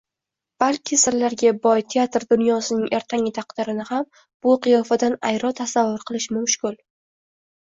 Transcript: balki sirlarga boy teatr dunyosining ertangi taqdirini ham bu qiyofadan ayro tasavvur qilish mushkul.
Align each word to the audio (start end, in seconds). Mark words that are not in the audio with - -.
balki 0.61 0.97
sirlarga 1.01 1.51
boy 1.65 1.83
teatr 1.93 2.25
dunyosining 2.31 2.87
ertangi 3.01 3.33
taqdirini 3.35 3.85
ham 3.91 4.09
bu 4.47 4.57
qiyofadan 4.65 5.19
ayro 5.31 5.53
tasavvur 5.61 6.09
qilish 6.11 6.29
mushkul. 6.41 6.77